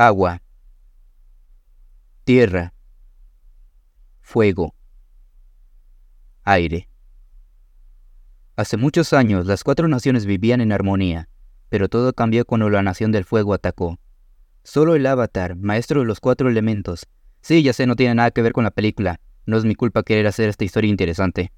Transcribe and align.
agua, 0.00 0.40
tierra, 2.22 2.72
fuego, 4.20 4.72
aire. 6.44 6.88
Hace 8.54 8.76
muchos 8.76 9.12
años 9.12 9.46
las 9.46 9.64
cuatro 9.64 9.88
naciones 9.88 10.24
vivían 10.24 10.60
en 10.60 10.70
armonía, 10.70 11.28
pero 11.68 11.88
todo 11.88 12.12
cambió 12.12 12.44
cuando 12.44 12.70
la 12.70 12.80
nación 12.80 13.10
del 13.10 13.24
fuego 13.24 13.54
atacó. 13.54 13.98
Solo 14.62 14.94
el 14.94 15.04
avatar, 15.04 15.56
maestro 15.56 16.02
de 16.02 16.06
los 16.06 16.20
cuatro 16.20 16.48
elementos. 16.48 17.08
Sí, 17.40 17.64
ya 17.64 17.72
sé, 17.72 17.88
no 17.88 17.96
tiene 17.96 18.14
nada 18.14 18.30
que 18.30 18.42
ver 18.42 18.52
con 18.52 18.62
la 18.62 18.70
película. 18.70 19.18
No 19.46 19.56
es 19.56 19.64
mi 19.64 19.74
culpa 19.74 20.04
querer 20.04 20.28
hacer 20.28 20.48
esta 20.48 20.64
historia 20.64 20.90
interesante. 20.90 21.50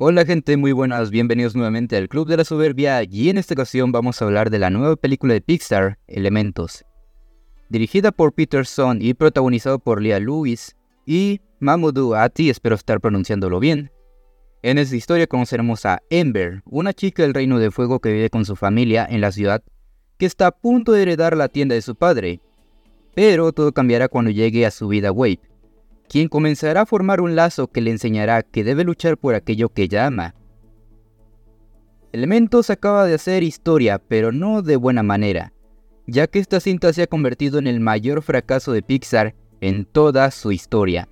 Hola 0.00 0.24
gente, 0.24 0.56
muy 0.56 0.70
buenas, 0.70 1.10
bienvenidos 1.10 1.56
nuevamente 1.56 1.96
al 1.96 2.08
Club 2.08 2.28
de 2.28 2.36
la 2.36 2.44
Soberbia 2.44 3.02
y 3.02 3.30
en 3.30 3.36
esta 3.36 3.54
ocasión 3.54 3.90
vamos 3.90 4.22
a 4.22 4.26
hablar 4.26 4.48
de 4.48 4.60
la 4.60 4.70
nueva 4.70 4.94
película 4.94 5.34
de 5.34 5.40
Pixar, 5.40 5.98
Elementos. 6.06 6.84
Dirigida 7.68 8.12
por 8.12 8.32
Peterson 8.32 9.02
y 9.02 9.14
protagonizado 9.14 9.80
por 9.80 10.00
Leah 10.00 10.20
Lewis 10.20 10.76
y 11.04 11.40
Mamoudou 11.58 12.14
Ati, 12.14 12.48
espero 12.48 12.76
estar 12.76 13.00
pronunciándolo 13.00 13.58
bien. 13.58 13.90
En 14.62 14.78
esta 14.78 14.94
historia 14.94 15.26
conoceremos 15.26 15.84
a 15.84 16.00
Ember, 16.10 16.62
una 16.64 16.92
chica 16.92 17.24
del 17.24 17.34
Reino 17.34 17.58
de 17.58 17.72
Fuego 17.72 17.98
que 17.98 18.12
vive 18.12 18.30
con 18.30 18.44
su 18.44 18.54
familia 18.54 19.04
en 19.10 19.20
la 19.20 19.32
ciudad, 19.32 19.64
que 20.16 20.26
está 20.26 20.46
a 20.46 20.52
punto 20.52 20.92
de 20.92 21.02
heredar 21.02 21.36
la 21.36 21.48
tienda 21.48 21.74
de 21.74 21.82
su 21.82 21.96
padre. 21.96 22.40
Pero 23.16 23.50
todo 23.52 23.72
cambiará 23.72 24.06
cuando 24.06 24.30
llegue 24.30 24.64
a 24.64 24.70
su 24.70 24.86
vida 24.86 25.10
Wave, 25.10 25.40
quien 26.08 26.28
comenzará 26.28 26.82
a 26.82 26.86
formar 26.86 27.20
un 27.20 27.36
lazo 27.36 27.68
que 27.68 27.80
le 27.80 27.90
enseñará 27.90 28.42
que 28.42 28.64
debe 28.64 28.84
luchar 28.84 29.18
por 29.18 29.34
aquello 29.34 29.68
que 29.68 29.82
ella 29.82 30.06
ama. 30.06 30.34
Elementos 32.12 32.70
acaba 32.70 33.04
de 33.04 33.14
hacer 33.14 33.42
historia, 33.42 33.98
pero 33.98 34.32
no 34.32 34.62
de 34.62 34.76
buena 34.76 35.02
manera, 35.02 35.52
ya 36.06 36.26
que 36.26 36.38
esta 36.38 36.58
cinta 36.58 36.92
se 36.92 37.02
ha 37.02 37.06
convertido 37.06 37.58
en 37.58 37.66
el 37.66 37.80
mayor 37.80 38.22
fracaso 38.22 38.72
de 38.72 38.82
Pixar 38.82 39.34
en 39.60 39.84
toda 39.84 40.30
su 40.30 40.50
historia, 40.50 41.08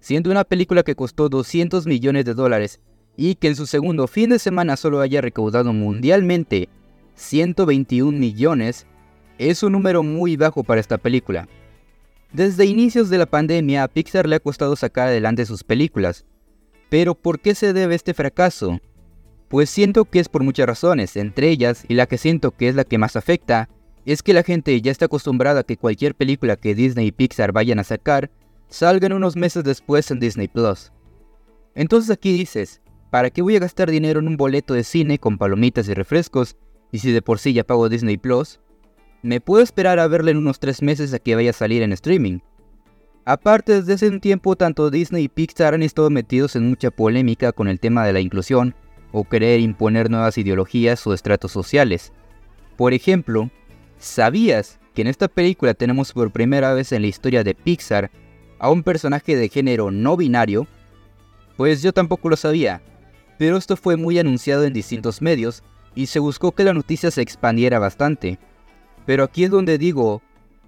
siendo 0.00 0.30
una 0.30 0.42
película 0.42 0.82
que 0.82 0.96
costó 0.96 1.28
200 1.28 1.86
millones 1.86 2.24
de 2.24 2.34
dólares 2.34 2.80
y 3.16 3.36
que 3.36 3.48
en 3.48 3.56
su 3.56 3.66
segundo 3.66 4.08
fin 4.08 4.30
de 4.30 4.40
semana 4.40 4.76
solo 4.76 5.00
haya 5.00 5.20
recaudado 5.20 5.72
mundialmente 5.72 6.68
121 7.14 8.18
millones, 8.18 8.86
es 9.38 9.62
un 9.62 9.72
número 9.72 10.02
muy 10.02 10.36
bajo 10.36 10.64
para 10.64 10.80
esta 10.80 10.98
película. 10.98 11.46
Desde 12.32 12.64
inicios 12.64 13.10
de 13.10 13.18
la 13.18 13.26
pandemia 13.26 13.82
a 13.82 13.88
Pixar 13.88 14.26
le 14.26 14.36
ha 14.36 14.40
costado 14.40 14.74
sacar 14.74 15.08
adelante 15.08 15.44
sus 15.44 15.64
películas. 15.64 16.24
Pero 16.88 17.14
¿por 17.14 17.40
qué 17.40 17.54
se 17.54 17.74
debe 17.74 17.94
este 17.94 18.14
fracaso? 18.14 18.80
Pues 19.48 19.68
siento 19.68 20.06
que 20.06 20.18
es 20.18 20.30
por 20.30 20.42
muchas 20.42 20.66
razones, 20.66 21.16
entre 21.16 21.50
ellas, 21.50 21.84
y 21.88 21.94
la 21.94 22.06
que 22.06 22.16
siento 22.16 22.52
que 22.52 22.68
es 22.68 22.74
la 22.74 22.84
que 22.84 22.96
más 22.96 23.16
afecta, 23.16 23.68
es 24.06 24.22
que 24.22 24.32
la 24.32 24.42
gente 24.42 24.80
ya 24.80 24.90
está 24.90 25.04
acostumbrada 25.04 25.60
a 25.60 25.64
que 25.64 25.76
cualquier 25.76 26.14
película 26.14 26.56
que 26.56 26.74
Disney 26.74 27.08
y 27.08 27.12
Pixar 27.12 27.52
vayan 27.52 27.78
a 27.78 27.84
sacar 27.84 28.30
salgan 28.68 29.12
unos 29.12 29.36
meses 29.36 29.62
después 29.62 30.10
en 30.10 30.18
Disney 30.18 30.48
Plus. 30.48 30.90
Entonces 31.74 32.10
aquí 32.10 32.32
dices, 32.32 32.80
¿para 33.10 33.28
qué 33.28 33.42
voy 33.42 33.56
a 33.56 33.60
gastar 33.60 33.90
dinero 33.90 34.20
en 34.20 34.28
un 34.28 34.38
boleto 34.38 34.72
de 34.72 34.84
cine 34.84 35.18
con 35.18 35.36
palomitas 35.36 35.86
y 35.88 35.94
refrescos? 35.94 36.56
Y 36.90 37.00
si 37.00 37.12
de 37.12 37.20
por 37.20 37.38
sí 37.38 37.52
ya 37.52 37.64
pago 37.64 37.90
Disney 37.90 38.16
Plus, 38.16 38.60
me 39.22 39.40
puedo 39.40 39.62
esperar 39.62 39.98
a 39.98 40.08
verla 40.08 40.32
en 40.32 40.36
unos 40.36 40.58
3 40.58 40.82
meses 40.82 41.14
a 41.14 41.18
que 41.18 41.34
vaya 41.34 41.50
a 41.50 41.54
salir 41.54 41.82
en 41.82 41.92
streaming. 41.92 42.40
Aparte, 43.24 43.82
desde 43.82 44.08
un 44.08 44.20
tiempo 44.20 44.56
tanto 44.56 44.90
Disney 44.90 45.24
y 45.24 45.28
Pixar 45.28 45.74
han 45.74 45.82
estado 45.82 46.10
metidos 46.10 46.56
en 46.56 46.68
mucha 46.68 46.90
polémica 46.90 47.52
con 47.52 47.68
el 47.68 47.78
tema 47.78 48.04
de 48.04 48.12
la 48.12 48.20
inclusión 48.20 48.74
o 49.12 49.24
querer 49.24 49.60
imponer 49.60 50.10
nuevas 50.10 50.36
ideologías 50.38 51.06
o 51.06 51.14
estratos 51.14 51.52
sociales. 51.52 52.12
Por 52.76 52.94
ejemplo, 52.94 53.50
¿sabías 53.98 54.80
que 54.94 55.02
en 55.02 55.08
esta 55.08 55.28
película 55.28 55.74
tenemos 55.74 56.12
por 56.12 56.32
primera 56.32 56.74
vez 56.74 56.90
en 56.90 57.02
la 57.02 57.08
historia 57.08 57.44
de 57.44 57.54
Pixar 57.54 58.10
a 58.58 58.70
un 58.70 58.82
personaje 58.82 59.36
de 59.36 59.48
género 59.48 59.92
no 59.92 60.16
binario? 60.16 60.66
Pues 61.56 61.80
yo 61.82 61.92
tampoco 61.92 62.28
lo 62.28 62.36
sabía, 62.36 62.82
pero 63.38 63.56
esto 63.56 63.76
fue 63.76 63.96
muy 63.96 64.18
anunciado 64.18 64.64
en 64.64 64.72
distintos 64.72 65.22
medios 65.22 65.62
y 65.94 66.06
se 66.06 66.18
buscó 66.18 66.52
que 66.52 66.64
la 66.64 66.74
noticia 66.74 67.10
se 67.10 67.22
expandiera 67.22 67.78
bastante. 67.78 68.38
Pero 69.06 69.24
aquí 69.24 69.44
es 69.44 69.50
donde 69.50 69.78
digo 69.78 70.22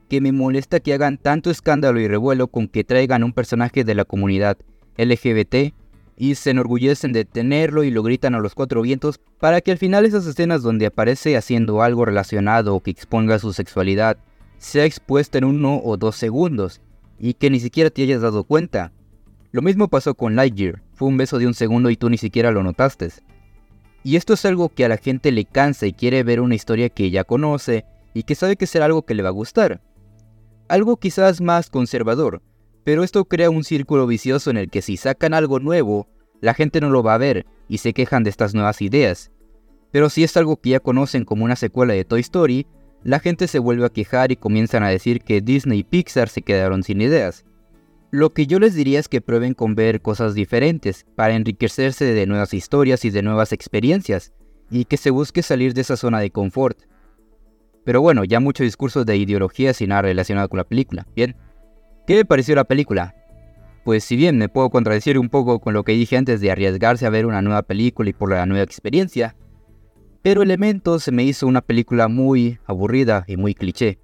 que 0.08 0.20
me 0.20 0.32
molesta 0.32 0.80
que 0.80 0.94
hagan 0.94 1.18
tanto 1.18 1.50
escándalo 1.50 2.00
y 2.00 2.08
revuelo 2.08 2.48
con 2.48 2.68
que 2.68 2.84
traigan 2.84 3.24
un 3.24 3.32
personaje 3.32 3.84
de 3.84 3.94
la 3.94 4.04
comunidad 4.04 4.58
LGBT 4.96 5.74
y 6.16 6.34
se 6.36 6.50
enorgullecen 6.50 7.12
de 7.12 7.24
tenerlo 7.24 7.84
y 7.84 7.90
lo 7.90 8.02
gritan 8.02 8.34
a 8.34 8.38
los 8.38 8.54
cuatro 8.54 8.82
vientos 8.82 9.20
para 9.38 9.60
que 9.60 9.72
al 9.72 9.78
final 9.78 10.04
esas 10.04 10.26
escenas 10.26 10.62
donde 10.62 10.86
aparece 10.86 11.36
haciendo 11.36 11.82
algo 11.82 12.04
relacionado 12.04 12.74
o 12.74 12.80
que 12.80 12.90
exponga 12.90 13.38
su 13.38 13.52
sexualidad 13.52 14.18
sea 14.58 14.84
expuesta 14.84 15.38
en 15.38 15.44
uno 15.44 15.80
o 15.82 15.96
dos 15.96 16.16
segundos 16.16 16.80
y 17.18 17.34
que 17.34 17.50
ni 17.50 17.60
siquiera 17.60 17.90
te 17.90 18.02
hayas 18.02 18.22
dado 18.22 18.44
cuenta. 18.44 18.92
Lo 19.52 19.62
mismo 19.62 19.88
pasó 19.88 20.14
con 20.14 20.36
Lightyear, 20.36 20.82
fue 20.94 21.08
un 21.08 21.16
beso 21.16 21.38
de 21.38 21.46
un 21.46 21.54
segundo 21.54 21.90
y 21.90 21.96
tú 21.96 22.10
ni 22.10 22.18
siquiera 22.18 22.50
lo 22.50 22.62
notaste. 22.62 23.08
Y 24.02 24.16
esto 24.16 24.34
es 24.34 24.44
algo 24.44 24.68
que 24.68 24.84
a 24.84 24.88
la 24.88 24.96
gente 24.96 25.32
le 25.32 25.44
cansa 25.44 25.86
y 25.86 25.92
quiere 25.92 26.22
ver 26.22 26.40
una 26.40 26.54
historia 26.54 26.88
que 26.88 27.10
ya 27.10 27.24
conoce 27.24 27.84
y 28.14 28.22
que 28.22 28.34
sabe 28.34 28.56
que 28.56 28.66
será 28.66 28.86
algo 28.86 29.04
que 29.04 29.14
le 29.14 29.22
va 29.22 29.28
a 29.28 29.32
gustar. 29.32 29.82
Algo 30.68 30.96
quizás 30.96 31.40
más 31.40 31.68
conservador, 31.68 32.40
pero 32.84 33.04
esto 33.04 33.24
crea 33.26 33.50
un 33.50 33.64
círculo 33.64 34.06
vicioso 34.06 34.50
en 34.50 34.56
el 34.56 34.70
que 34.70 34.80
si 34.80 34.96
sacan 34.96 35.34
algo 35.34 35.60
nuevo, 35.60 36.08
la 36.40 36.54
gente 36.54 36.80
no 36.80 36.90
lo 36.90 37.02
va 37.02 37.14
a 37.14 37.18
ver 37.18 37.46
y 37.68 37.78
se 37.78 37.92
quejan 37.92 38.24
de 38.24 38.30
estas 38.30 38.54
nuevas 38.54 38.80
ideas. 38.80 39.30
Pero 39.90 40.10
si 40.10 40.24
es 40.24 40.36
algo 40.36 40.56
que 40.56 40.70
ya 40.70 40.80
conocen 40.80 41.24
como 41.24 41.44
una 41.44 41.56
secuela 41.56 41.94
de 41.94 42.04
Toy 42.04 42.20
Story, 42.20 42.66
la 43.02 43.20
gente 43.20 43.48
se 43.48 43.58
vuelve 43.58 43.86
a 43.86 43.90
quejar 43.90 44.32
y 44.32 44.36
comienzan 44.36 44.82
a 44.82 44.88
decir 44.88 45.20
que 45.20 45.40
Disney 45.40 45.80
y 45.80 45.84
Pixar 45.84 46.28
se 46.28 46.42
quedaron 46.42 46.82
sin 46.82 47.00
ideas. 47.00 47.44
Lo 48.10 48.30
que 48.30 48.46
yo 48.46 48.58
les 48.58 48.74
diría 48.74 49.00
es 49.00 49.08
que 49.08 49.20
prueben 49.20 49.54
con 49.54 49.74
ver 49.74 50.00
cosas 50.00 50.34
diferentes, 50.34 51.04
para 51.16 51.34
enriquecerse 51.34 52.04
de 52.04 52.26
nuevas 52.26 52.54
historias 52.54 53.04
y 53.04 53.10
de 53.10 53.22
nuevas 53.22 53.52
experiencias, 53.52 54.32
y 54.70 54.84
que 54.84 54.96
se 54.96 55.10
busque 55.10 55.42
salir 55.42 55.74
de 55.74 55.80
esa 55.80 55.96
zona 55.96 56.20
de 56.20 56.30
confort. 56.30 56.78
Pero 57.84 58.00
bueno, 58.00 58.24
ya 58.24 58.40
mucho 58.40 58.64
discurso 58.64 59.04
de 59.04 59.16
ideología 59.16 59.74
sin 59.74 59.90
nada 59.90 60.02
relacionado 60.02 60.48
con 60.48 60.58
la 60.58 60.64
película. 60.64 61.06
Bien. 61.14 61.36
¿Qué 62.06 62.16
me 62.16 62.24
pareció 62.24 62.54
la 62.54 62.64
película? 62.64 63.14
Pues 63.84 64.04
si 64.04 64.16
bien 64.16 64.38
me 64.38 64.48
puedo 64.48 64.70
contradecir 64.70 65.18
un 65.18 65.28
poco 65.28 65.60
con 65.60 65.74
lo 65.74 65.84
que 65.84 65.92
dije 65.92 66.16
antes 66.16 66.40
de 66.40 66.50
arriesgarse 66.50 67.06
a 67.06 67.10
ver 67.10 67.26
una 67.26 67.42
nueva 67.42 67.62
película 67.62 68.08
y 68.08 68.14
por 68.14 68.30
la 68.30 68.46
nueva 68.46 68.64
experiencia, 68.64 69.36
pero 70.22 70.42
Elementos 70.42 71.02
se 71.02 71.12
me 71.12 71.22
hizo 71.22 71.46
una 71.46 71.60
película 71.60 72.08
muy 72.08 72.58
aburrida 72.64 73.24
y 73.26 73.36
muy 73.36 73.54
cliché. 73.54 73.98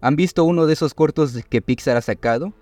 ¿Han 0.00 0.14
visto 0.14 0.44
uno 0.44 0.66
de 0.66 0.72
esos 0.72 0.94
cortos 0.94 1.36
que 1.48 1.60
Pixar 1.60 1.96
ha 1.96 2.00
sacado? 2.00 2.52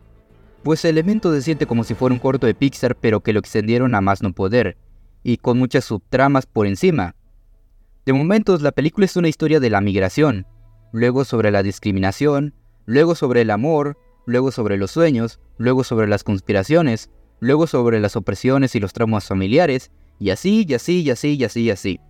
Pues 0.62 0.84
Elementos 0.86 1.34
se 1.34 1.42
siente 1.42 1.66
como 1.66 1.84
si 1.84 1.94
fuera 1.94 2.14
un 2.14 2.18
corto 2.18 2.46
de 2.46 2.54
Pixar 2.54 2.96
pero 2.96 3.20
que 3.20 3.34
lo 3.34 3.40
extendieron 3.40 3.94
a 3.94 4.00
más 4.00 4.22
no 4.22 4.32
poder, 4.32 4.78
y 5.22 5.36
con 5.36 5.58
muchas 5.58 5.84
subtramas 5.84 6.46
por 6.46 6.66
encima, 6.66 7.14
de 8.10 8.18
momentos, 8.18 8.60
la 8.60 8.72
película 8.72 9.04
es 9.04 9.14
una 9.14 9.28
historia 9.28 9.60
de 9.60 9.70
la 9.70 9.80
migración, 9.80 10.44
luego 10.90 11.24
sobre 11.24 11.52
la 11.52 11.62
discriminación, 11.62 12.54
luego 12.84 13.14
sobre 13.14 13.42
el 13.42 13.50
amor, 13.50 13.96
luego 14.26 14.50
sobre 14.50 14.78
los 14.78 14.90
sueños, 14.90 15.38
luego 15.58 15.84
sobre 15.84 16.08
las 16.08 16.24
conspiraciones, 16.24 17.08
luego 17.38 17.68
sobre 17.68 18.00
las 18.00 18.16
opresiones 18.16 18.74
y 18.74 18.80
los 18.80 18.92
traumas 18.92 19.28
familiares, 19.28 19.92
y 20.18 20.30
así, 20.30 20.66
y 20.68 20.74
así, 20.74 21.02
y 21.02 21.10
así, 21.10 21.34
y 21.34 21.44
así, 21.44 21.60
y 21.62 21.70
así. 21.70 22.00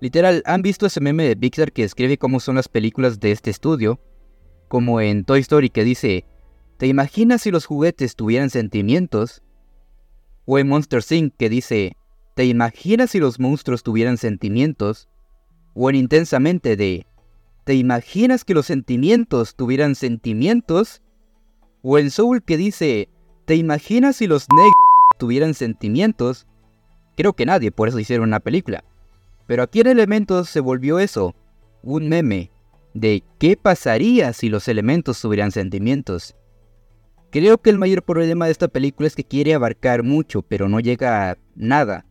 Literal, 0.00 0.42
¿han 0.46 0.62
visto 0.62 0.86
ese 0.86 1.00
meme 1.00 1.22
de 1.28 1.36
Pixar 1.36 1.70
que 1.70 1.82
describe 1.82 2.18
cómo 2.18 2.40
son 2.40 2.56
las 2.56 2.66
películas 2.66 3.20
de 3.20 3.30
este 3.30 3.50
estudio? 3.50 4.00
Como 4.66 5.00
en 5.00 5.24
Toy 5.24 5.38
Story 5.42 5.70
que 5.70 5.84
dice, 5.84 6.24
¿te 6.76 6.88
imaginas 6.88 7.42
si 7.42 7.52
los 7.52 7.66
juguetes 7.66 8.16
tuvieran 8.16 8.50
sentimientos? 8.50 9.44
O 10.44 10.58
en 10.58 10.66
Monster 10.66 11.04
Inc. 11.08 11.36
que 11.36 11.48
dice, 11.48 11.96
¿te 12.34 12.46
imaginas 12.46 13.12
si 13.12 13.20
los 13.20 13.38
monstruos 13.38 13.84
tuvieran 13.84 14.16
sentimientos? 14.16 15.08
O 15.74 15.90
en 15.90 15.96
intensamente 15.96 16.76
de 16.76 17.06
¿Te 17.64 17.74
imaginas 17.74 18.44
que 18.44 18.54
los 18.54 18.66
sentimientos 18.66 19.54
tuvieran 19.54 19.94
sentimientos? 19.94 21.02
O 21.82 21.98
en 21.98 22.10
Soul 22.10 22.42
que 22.42 22.56
dice 22.56 23.08
¿Te 23.44 23.56
imaginas 23.56 24.16
si 24.16 24.26
los 24.26 24.46
negros 24.50 24.74
tuvieran 25.18 25.54
sentimientos? 25.54 26.46
Creo 27.16 27.34
que 27.34 27.46
nadie, 27.46 27.70
por 27.70 27.88
eso 27.88 27.98
hicieron 27.98 28.28
una 28.28 28.40
película. 28.40 28.84
Pero 29.46 29.62
aquí 29.62 29.80
en 29.80 29.88
Elementos 29.88 30.48
se 30.48 30.60
volvió 30.60 31.00
eso, 31.00 31.34
un 31.82 32.08
meme, 32.08 32.50
de 32.94 33.24
qué 33.38 33.56
pasaría 33.56 34.32
si 34.32 34.48
los 34.48 34.68
elementos 34.68 35.20
tuvieran 35.20 35.50
sentimientos. 35.50 36.36
Creo 37.30 37.58
que 37.58 37.70
el 37.70 37.78
mayor 37.78 38.02
problema 38.02 38.46
de 38.46 38.52
esta 38.52 38.68
película 38.68 39.06
es 39.06 39.14
que 39.14 39.24
quiere 39.24 39.54
abarcar 39.54 40.02
mucho, 40.02 40.42
pero 40.42 40.68
no 40.68 40.80
llega 40.80 41.30
a 41.30 41.38
nada. 41.54 42.06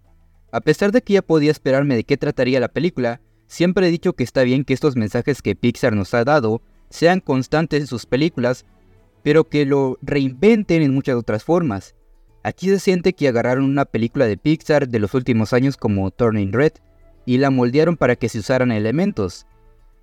A 0.52 0.62
pesar 0.62 0.92
de 0.92 1.02
que 1.02 1.14
ya 1.14 1.22
podía 1.22 1.52
esperarme 1.52 1.96
de 1.96 2.04
qué 2.04 2.18
trataría 2.18 2.60
la 2.60 2.70
película, 2.70 3.22
Siempre 3.50 3.88
he 3.88 3.92
dicho 3.92 4.14
que 4.14 4.24
está 4.24 4.44
bien 4.44 4.64
que 4.64 4.76
estos 4.76 4.96
mensajes 4.96 5.42
que 5.42 5.56
Pixar 5.56 5.96
nos 5.96 6.14
ha 6.14 6.24
dado 6.24 6.62
sean 6.92 7.20
constantes 7.20 7.82
en 7.82 7.88
sus 7.88 8.06
películas, 8.06 8.64
pero 9.24 9.50
que 9.50 9.66
lo 9.66 9.98
reinventen 10.04 10.84
en 10.84 10.94
muchas 10.94 11.16
otras 11.16 11.44
formas. 11.44 11.96
Aquí 12.44 12.68
se 12.68 12.80
siente 12.80 13.14
que 13.14 13.28
agarraron 13.28 13.66
una 13.66 13.86
película 13.86 14.28
de 14.28 14.38
Pixar 14.38 14.88
de 14.88 15.00
los 15.00 15.16
últimos 15.16 15.52
años 15.52 15.78
como 15.78 16.12
Turning 16.12 16.54
Red 16.54 16.74
y 17.26 17.40
la 17.40 17.50
moldearon 17.50 17.98
para 17.98 18.16
que 18.16 18.30
se 18.30 18.38
usaran 18.38 18.72
elementos. 18.72 19.48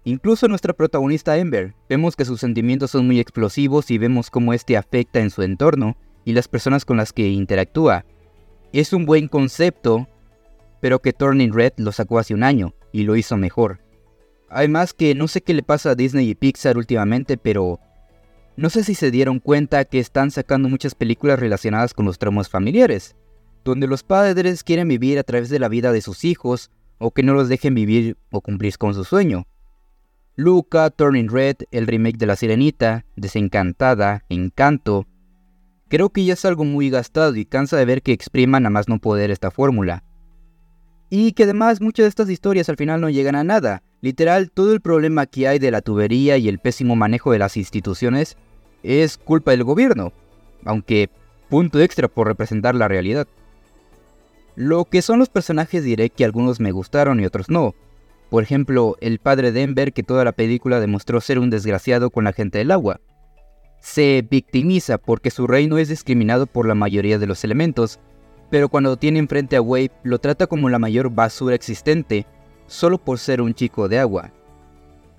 Incluso 0.03 0.49
nuestra 0.49 0.73
protagonista 0.73 1.39
Ember, 1.39 1.73
vemos 1.89 2.17
que 2.17 2.25
sus 2.25 2.41
sentimientos 2.41 2.91
son 2.91 3.07
muy 3.07 3.21
explosivos 3.21 3.93
y 3.93 3.99
vemos 3.99 4.29
cómo 4.29 4.55
este 4.55 4.77
afecta 4.77 5.21
en 5.21 5.31
su 5.31 5.43
entorno 5.43 5.97
y 6.25 6.33
las 6.33 6.49
personas 6.49 6.85
con 6.85 6.97
las 6.97 7.13
que 7.13 7.29
interactúa. 7.29 8.05
Es 8.73 8.93
un 8.93 9.07
buen 9.07 9.29
concepto, 9.29 10.09
pero 10.81 11.01
que 11.01 11.13
Turning 11.13 11.53
Red 11.53 11.73
lo 11.77 11.93
sacó 11.93 12.19
hace 12.19 12.35
un 12.35 12.43
año 12.43 12.75
y 12.93 13.05
lo 13.05 13.17
hizo 13.17 13.37
mejor. 13.37 13.81
Además 14.49 14.95
que 14.95 15.15
no 15.15 15.29
sé 15.29 15.43
qué 15.43 15.55
le 15.55 15.63
pasa 15.63 15.91
a 15.91 15.95
Disney 15.95 16.31
y 16.31 16.35
Pixar 16.35 16.77
últimamente, 16.79 17.37
pero 17.37 17.81
no 18.57 18.71
sé 18.71 18.85
si 18.85 18.95
se 18.95 19.11
dieron 19.11 19.39
cuenta 19.39 19.85
que 19.85 19.99
están 19.99 20.31
sacando 20.31 20.69
muchas 20.69 20.95
películas 20.95 21.39
relacionadas 21.39 21.93
con 21.93 22.07
los 22.07 22.19
traumas 22.19 22.49
familiares, 22.49 23.17
donde 23.65 23.87
los 23.87 24.03
padres 24.03 24.65
quieren 24.65 24.89
vivir 24.89 25.19
a 25.19 25.25
través 25.25 25.51
de 25.51 25.59
la 25.59 25.69
vida 25.69 25.93
de 25.93 26.01
sus 26.01 26.25
hijos 26.25 26.71
o 26.99 27.11
que 27.11 27.23
no 27.23 27.35
los 27.35 27.49
dejen 27.49 27.75
vivir 27.75 28.17
o 28.31 28.41
cumplir 28.41 28.79
con 28.79 28.95
su 28.95 29.05
sueño. 29.05 29.47
Luca, 30.37 30.91
Turning 30.91 31.29
Red, 31.29 31.57
el 31.71 31.87
remake 31.87 32.19
de 32.19 32.27
La 32.27 32.37
Sirenita, 32.37 33.05
Desencantada, 33.17 34.25
Encanto. 34.29 35.07
Creo 35.89 36.11
que 36.11 36.25
ya 36.25 36.35
es 36.35 36.45
algo 36.45 36.65
muy 36.65 36.91
gastado 36.91 37.35
y 37.37 37.45
cansa 37.47 37.77
de 37.77 37.85
ver 37.85 38.03
que 38.03 38.13
expriman 38.13 38.67
a 38.67 38.71
más 38.71 38.89
no 38.89 38.99
poder 38.99 39.31
esta 39.31 39.51
fórmula. 39.51 40.05
Y 41.09 41.33
que 41.33 41.45
además 41.45 41.81
muchas 41.81 42.05
de 42.05 42.09
estas 42.09 42.31
historias 42.31 42.69
al 42.69 42.77
final 42.77 43.01
no 43.01 43.11
llegan 43.11 43.37
a 43.37 43.45
nada. 43.45 43.83
Literal, 44.01 44.51
todo 44.51 44.73
el 44.73 44.81
problema 44.81 45.27
que 45.27 45.49
hay 45.49 45.59
de 45.59 45.71
la 45.71 45.81
tubería 45.81 46.37
y 46.37 46.49
el 46.49 46.59
pésimo 46.59 46.97
manejo 46.97 47.33
de 47.33 47.39
las 47.39 47.57
instituciones 47.57 48.37
es 48.83 49.17
culpa 49.17 49.53
del 49.53 49.65
gobierno, 49.65 50.13
aunque 50.65 51.11
punto 51.49 51.81
extra 51.81 52.09
por 52.09 52.27
representar 52.27 52.75
la 52.75 52.89
realidad. 52.89 53.27
Lo 54.57 54.85
que 54.85 55.03
son 55.03 55.19
los 55.19 55.29
personajes 55.29 55.85
diré 55.85 56.11
que 56.11 56.25
algunos 56.25 56.61
me 56.61 56.73
gustaron 56.73 57.21
y 57.21 57.27
otros 57.27 57.51
no. 57.51 57.75
Por 58.31 58.43
ejemplo, 58.43 58.97
el 59.01 59.19
padre 59.19 59.53
de 59.53 59.63
Ember 59.63 59.93
que 59.93 60.03
toda 60.03 60.25
la 60.25 60.33
película 60.33 60.81
demostró 60.81 61.21
ser 61.21 61.39
un 61.39 61.51
desgraciado 61.51 62.11
con 62.11 62.25
la 62.25 62.33
gente 62.33 62.59
del 62.59 62.71
agua. 62.71 63.01
Se 63.81 64.27
victimiza 64.29 64.99
porque 64.99 65.31
su 65.31 65.47
reino 65.47 65.79
es 65.79 65.89
discriminado 65.89 66.47
por 66.47 66.67
la 66.67 66.75
mayoría 66.75 67.19
de 67.19 67.27
los 67.27 67.45
elementos, 67.45 68.01
pero 68.51 68.69
cuando 68.69 68.97
tiene 68.97 69.19
enfrente 69.19 69.57
a 69.57 69.63
Wave 69.63 69.91
lo 70.03 70.19
trata 70.19 70.47
como 70.47 70.69
la 70.69 70.79
mayor 70.79 71.11
basura 71.11 71.55
existente, 71.55 72.27
solo 72.67 72.99
por 72.99 73.19
ser 73.19 73.41
un 73.41 73.55
chico 73.55 73.89
de 73.89 73.99
agua. 73.99 74.33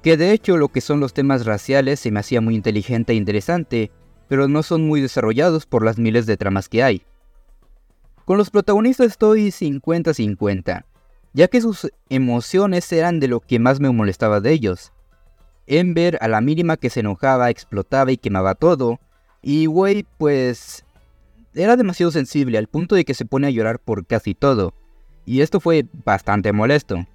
Que 0.01 0.18
de 0.18 0.31
hecho 0.31 0.57
lo 0.57 0.69
que 0.69 0.81
son 0.81 1.00
los 1.00 1.13
temas 1.13 1.45
raciales 1.45 2.00
se 2.00 2.12
me 2.12 2.19
hacía 2.19 2.41
muy 2.41 2.56
inteligente 2.56 3.13
e 3.13 3.15
interesante, 3.15 3.91
pero 4.27 4.47
no 4.47 4.63
son 4.63 4.85
muy 4.88 5.01
desarrollados 5.01 5.65
por 5.65 5.83
las 5.83 5.97
miles 5.97 6.25
de 6.25 6.38
tramas 6.38 6.69
que 6.69 6.83
hay. 6.83 7.03
Con 8.25 8.38
los 8.38 8.50
protagonistas 8.50 9.07
estoy 9.07 9.47
50-50, 9.47 10.83
ya 11.33 11.47
que 11.47 11.62
sus 11.62 11.91
emociones 12.09 12.91
eran 12.91 13.19
de 13.19 13.27
lo 13.27 13.39
que 13.39 13.59
más 13.59 13.79
me 13.79 13.89
molestaba 13.89 14.41
de 14.41 14.51
ellos. 14.51 14.91
Ember 15.65 16.18
a 16.21 16.27
la 16.27 16.41
mínima 16.41 16.77
que 16.77 16.89
se 16.89 17.01
enojaba 17.01 17.50
explotaba 17.50 18.12
y 18.12 18.18
quemaba 18.18 18.56
todo, 18.56 19.00
y 19.41 19.68
Wade 19.68 20.06
pues 20.18 20.85
era 21.57 21.75
demasiado 21.75 22.12
sensible 22.12 22.57
al 22.57 22.68
punto 22.68 22.95
de 22.95 23.06
que 23.06 23.13
se 23.13 23.25
pone 23.25 23.48
a 23.48 23.51
llorar 23.51 23.80
por 23.80 24.06
casi 24.06 24.33
todo, 24.33 24.74
y 25.25 25.42
esto 25.42 25.59
fue 25.59 25.86
bastante 26.06 26.54
molesto. 26.54 27.06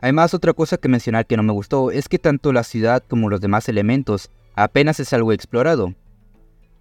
Además, 0.00 0.34
otra 0.34 0.52
cosa 0.52 0.76
que 0.76 0.88
mencionar 0.88 1.26
que 1.26 1.36
no 1.36 1.42
me 1.42 1.52
gustó 1.52 1.90
es 1.90 2.08
que 2.08 2.18
tanto 2.18 2.52
la 2.52 2.64
ciudad 2.64 3.02
como 3.08 3.30
los 3.30 3.40
demás 3.40 3.68
elementos 3.68 4.30
apenas 4.54 4.98
es 5.00 5.12
algo 5.12 5.32
explorado. 5.32 5.94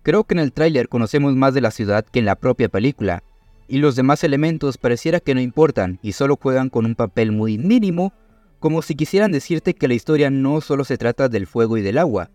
Creo 0.04 0.24
que 0.24 0.34
en 0.34 0.40
el 0.40 0.54
tráiler 0.54 0.90
conocemos 0.90 1.36
más 1.36 1.54
de 1.54 1.62
la 1.62 1.70
ciudad 1.70 2.04
que 2.04 2.20
en 2.20 2.26
la 2.26 2.36
propia 2.36 2.68
película, 2.68 3.24
y 3.68 3.78
los 3.78 3.96
demás 3.96 4.24
elementos 4.24 4.78
pareciera 4.78 5.20
que 5.20 5.36
no 5.36 5.40
importan 5.40 6.00
y 6.02 6.12
solo 6.12 6.38
juegan 6.42 6.70
con 6.70 6.86
un 6.86 6.96
papel 6.96 7.32
muy 7.32 7.58
mínimo, 7.58 8.12
como 8.60 8.82
si 8.82 8.96
quisieran 8.96 9.32
decirte 9.32 9.74
que 9.74 9.88
la 9.88 9.94
historia 9.94 10.30
no 10.30 10.60
solo 10.60 10.84
se 10.84 10.98
trata 10.98 11.30
del 11.30 11.48
fuego 11.48 11.78
y 11.78 11.82
del 11.82 11.98
agua. 11.98 12.30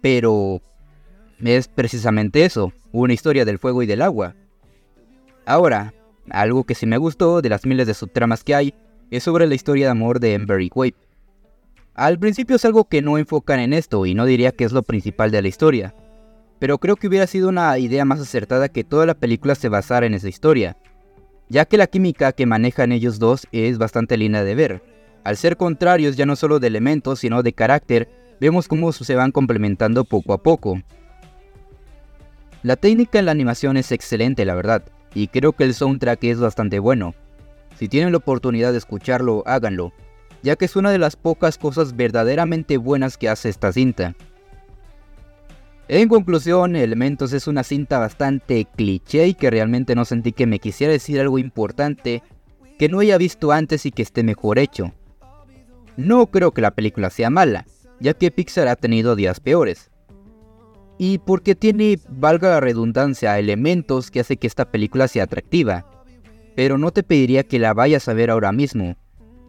Pero 0.00 0.62
es 1.42 1.68
precisamente 1.68 2.44
eso, 2.44 2.72
una 2.92 3.12
historia 3.12 3.44
del 3.44 3.58
fuego 3.58 3.82
y 3.82 3.86
del 3.86 4.02
agua. 4.02 4.34
Ahora, 5.46 5.94
algo 6.30 6.64
que 6.64 6.74
sí 6.74 6.86
me 6.86 6.96
gustó 6.96 7.42
de 7.42 7.48
las 7.48 7.66
miles 7.66 7.86
de 7.86 7.94
subtramas 7.94 8.44
que 8.44 8.54
hay 8.54 8.74
es 9.10 9.22
sobre 9.22 9.46
la 9.46 9.54
historia 9.54 9.86
de 9.86 9.90
amor 9.90 10.20
de 10.20 10.34
Ember 10.34 10.60
y 10.60 10.70
Wade. 10.74 10.94
Al 11.94 12.18
principio 12.18 12.56
es 12.56 12.64
algo 12.64 12.84
que 12.88 13.02
no 13.02 13.18
enfocan 13.18 13.60
en 13.60 13.72
esto 13.72 14.04
y 14.06 14.14
no 14.14 14.24
diría 14.24 14.52
que 14.52 14.64
es 14.64 14.72
lo 14.72 14.82
principal 14.82 15.30
de 15.30 15.42
la 15.42 15.48
historia, 15.48 15.94
pero 16.58 16.78
creo 16.78 16.96
que 16.96 17.08
hubiera 17.08 17.26
sido 17.26 17.48
una 17.48 17.78
idea 17.78 18.04
más 18.04 18.20
acertada 18.20 18.68
que 18.68 18.84
toda 18.84 19.06
la 19.06 19.14
película 19.14 19.54
se 19.54 19.68
basara 19.68 20.06
en 20.06 20.14
esa 20.14 20.28
historia, 20.28 20.76
ya 21.48 21.66
que 21.66 21.76
la 21.76 21.86
química 21.86 22.32
que 22.32 22.46
manejan 22.46 22.90
ellos 22.90 23.18
dos 23.18 23.46
es 23.52 23.78
bastante 23.78 24.16
linda 24.16 24.42
de 24.42 24.54
ver. 24.54 24.82
Al 25.24 25.36
ser 25.36 25.56
contrarios 25.56 26.16
ya 26.16 26.26
no 26.26 26.36
solo 26.36 26.58
de 26.58 26.66
elementos 26.66 27.20
sino 27.20 27.42
de 27.42 27.52
carácter, 27.52 28.08
vemos 28.40 28.66
cómo 28.66 28.92
se 28.92 29.14
van 29.14 29.30
complementando 29.30 30.04
poco 30.04 30.32
a 30.32 30.42
poco. 30.42 30.80
La 32.64 32.76
técnica 32.76 33.18
en 33.18 33.26
la 33.26 33.32
animación 33.32 33.76
es 33.76 33.92
excelente, 33.92 34.46
la 34.46 34.54
verdad, 34.54 34.84
y 35.14 35.28
creo 35.28 35.52
que 35.52 35.64
el 35.64 35.74
soundtrack 35.74 36.24
es 36.24 36.40
bastante 36.40 36.78
bueno. 36.78 37.14
Si 37.78 37.88
tienen 37.88 38.10
la 38.10 38.16
oportunidad 38.16 38.72
de 38.72 38.78
escucharlo, 38.78 39.42
háganlo, 39.44 39.92
ya 40.42 40.56
que 40.56 40.64
es 40.64 40.74
una 40.74 40.90
de 40.90 40.96
las 40.96 41.14
pocas 41.14 41.58
cosas 41.58 41.94
verdaderamente 41.94 42.78
buenas 42.78 43.18
que 43.18 43.28
hace 43.28 43.50
esta 43.50 43.70
cinta. 43.70 44.14
En 45.88 46.08
conclusión, 46.08 46.74
Elementos 46.74 47.34
es 47.34 47.48
una 47.48 47.64
cinta 47.64 47.98
bastante 47.98 48.66
cliché 48.74 49.26
y 49.26 49.34
que 49.34 49.50
realmente 49.50 49.94
no 49.94 50.06
sentí 50.06 50.32
que 50.32 50.46
me 50.46 50.58
quisiera 50.58 50.90
decir 50.90 51.20
algo 51.20 51.38
importante 51.38 52.22
que 52.78 52.88
no 52.88 53.00
haya 53.00 53.18
visto 53.18 53.52
antes 53.52 53.84
y 53.84 53.90
que 53.90 54.00
esté 54.00 54.22
mejor 54.22 54.58
hecho. 54.58 54.94
No 55.98 56.28
creo 56.28 56.52
que 56.52 56.62
la 56.62 56.70
película 56.70 57.10
sea 57.10 57.28
mala, 57.28 57.66
ya 58.00 58.14
que 58.14 58.30
Pixar 58.30 58.68
ha 58.68 58.76
tenido 58.76 59.16
días 59.16 59.38
peores, 59.38 59.90
y 60.98 61.18
porque 61.18 61.54
tiene, 61.54 61.98
valga 62.08 62.50
la 62.50 62.60
redundancia, 62.60 63.38
elementos 63.38 64.10
que 64.10 64.20
hace 64.20 64.36
que 64.36 64.46
esta 64.46 64.70
película 64.70 65.08
sea 65.08 65.24
atractiva. 65.24 65.86
Pero 66.54 66.78
no 66.78 66.92
te 66.92 67.02
pediría 67.02 67.42
que 67.42 67.58
la 67.58 67.74
vayas 67.74 68.08
a 68.08 68.14
ver 68.14 68.30
ahora 68.30 68.52
mismo. 68.52 68.96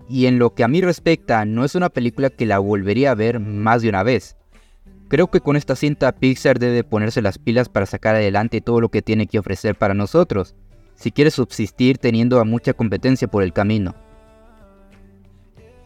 Y 0.09 0.25
en 0.25 0.39
lo 0.39 0.53
que 0.55 0.63
a 0.63 0.67
mí 0.67 0.81
respecta, 0.81 1.45
no 1.45 1.63
es 1.63 1.75
una 1.75 1.89
película 1.89 2.29
que 2.29 2.45
la 2.45 2.59
volvería 2.59 3.11
a 3.11 3.15
ver 3.15 3.39
más 3.39 3.81
de 3.81 3.89
una 3.89 4.03
vez. 4.03 4.37
Creo 5.07 5.29
que 5.29 5.39
con 5.39 5.55
esta 5.55 5.75
cinta 5.75 6.11
Pixar 6.13 6.57
debe 6.57 6.83
ponerse 6.83 7.21
las 7.21 7.37
pilas 7.37 7.69
para 7.69 7.85
sacar 7.85 8.15
adelante 8.15 8.61
todo 8.61 8.81
lo 8.81 8.89
que 8.89 9.03
tiene 9.03 9.27
que 9.27 9.37
ofrecer 9.37 9.75
para 9.75 9.93
nosotros, 9.93 10.55
si 10.95 11.11
quiere 11.11 11.29
subsistir 11.29 11.99
teniendo 11.99 12.39
a 12.39 12.43
mucha 12.43 12.73
competencia 12.73 13.27
por 13.27 13.43
el 13.43 13.53
camino. 13.53 13.93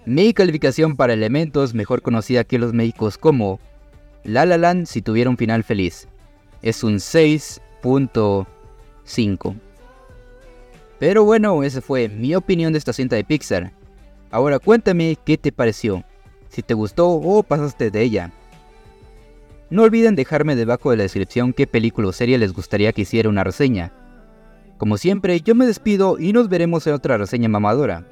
Mi 0.05 0.33
calificación 0.33 0.95
para 0.95 1.13
elementos, 1.13 1.73
mejor 1.73 2.01
conocida 2.01 2.45
que 2.45 2.59
los 2.59 2.73
médicos 2.73 3.17
como 3.17 3.59
la 4.23 4.45
La 4.45 4.57
Land 4.57 4.85
si 4.85 5.01
tuviera 5.01 5.29
un 5.29 5.37
final 5.37 5.63
feliz. 5.63 6.07
Es 6.61 6.83
un 6.83 6.95
6.5. 6.95 9.55
Pero 10.99 11.23
bueno, 11.23 11.63
esa 11.63 11.81
fue 11.81 12.09
mi 12.09 12.35
opinión 12.35 12.73
de 12.73 12.79
esta 12.79 12.93
cinta 12.93 13.15
de 13.15 13.23
Pixar. 13.23 13.71
Ahora 14.31 14.59
cuéntame 14.59 15.17
qué 15.25 15.37
te 15.37 15.51
pareció, 15.51 16.03
si 16.49 16.61
te 16.61 16.73
gustó 16.73 17.09
o 17.09 17.41
pasaste 17.41 17.89
de 17.89 18.01
ella. 18.01 18.31
No 19.69 19.83
olviden 19.83 20.15
dejarme 20.15 20.55
debajo 20.55 20.91
de 20.91 20.97
la 20.97 21.03
descripción 21.03 21.53
qué 21.53 21.67
película 21.67 22.09
o 22.09 22.11
serie 22.11 22.37
les 22.37 22.53
gustaría 22.53 22.91
que 22.91 23.03
hiciera 23.03 23.29
una 23.29 23.43
reseña. 23.43 23.93
Como 24.77 24.97
siempre, 24.97 25.39
yo 25.41 25.55
me 25.55 25.65
despido 25.65 26.19
y 26.19 26.33
nos 26.33 26.49
veremos 26.49 26.85
en 26.87 26.93
otra 26.93 27.17
reseña 27.17 27.49
mamadora. 27.49 28.05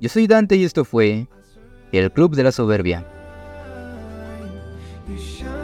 Yo 0.00 0.08
soy 0.08 0.26
Dante 0.26 0.56
y 0.56 0.64
esto 0.64 0.84
fue 0.84 1.26
El 1.92 2.10
Club 2.12 2.34
de 2.34 2.44
la 2.44 2.52
Soberbia. 2.52 3.19
You 5.10 5.18
shine. 5.18 5.59